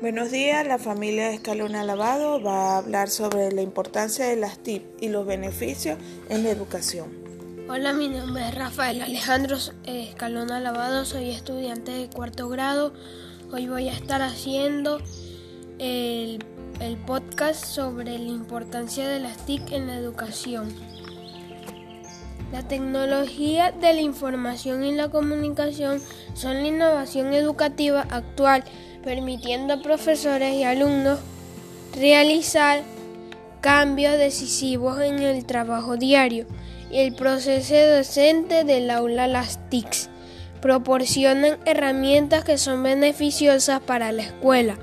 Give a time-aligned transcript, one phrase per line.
[0.00, 4.84] Buenos días, la familia Escalona Lavado va a hablar sobre la importancia de las TIP
[5.00, 5.98] y los beneficios
[6.28, 7.08] en la educación.
[7.68, 9.56] Hola, mi nombre es Rafael Alejandro
[9.86, 12.92] Escalona Lavado, soy estudiante de cuarto grado.
[13.50, 15.00] Hoy voy a estar haciendo
[15.80, 16.44] el,
[16.78, 20.72] el podcast sobre la importancia de las TIC en la educación.
[22.52, 26.00] La tecnología de la información y la comunicación
[26.34, 28.62] son la innovación educativa actual
[29.08, 31.18] permitiendo a profesores y alumnos
[31.96, 32.82] realizar
[33.62, 36.44] cambios decisivos en el trabajo diario
[36.90, 40.10] y el proceso docente del aula las TICs.
[40.60, 44.76] Proporcionan herramientas que son beneficiosas para la escuela,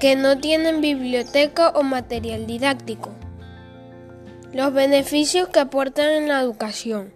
[0.00, 3.12] que no tienen biblioteca o material didáctico.
[4.52, 7.12] Los beneficios que aportan en la educación.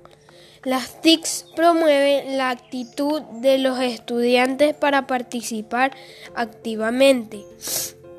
[0.65, 5.93] Las TICs promueven la actitud de los estudiantes para participar
[6.35, 7.47] activamente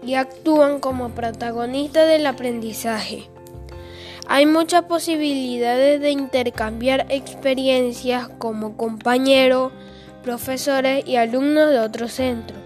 [0.03, 3.30] y actúan como protagonistas del aprendizaje.
[4.28, 9.72] Hay muchas posibilidades de intercambiar experiencias como compañeros,
[10.23, 12.59] profesores y alumnos de otros centros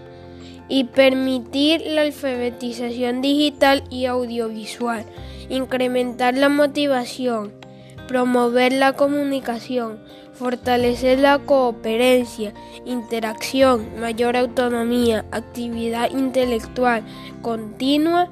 [0.70, 5.04] y permitir la alfabetización digital y audiovisual,
[5.50, 7.65] incrementar la motivación,
[8.06, 9.98] promover la comunicación,
[10.34, 12.52] fortalecer la cooperancia,
[12.84, 17.02] interacción, mayor autonomía, actividad intelectual
[17.42, 18.28] continua,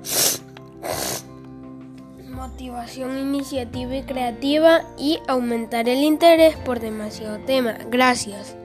[2.30, 7.76] motivación iniciativa y creativa y aumentar el interés por demasiado tema.
[7.90, 8.56] Gracias.